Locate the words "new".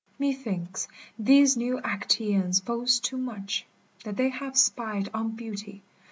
1.55-1.77